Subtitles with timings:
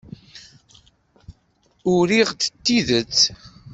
[1.95, 3.17] Urid d tidet.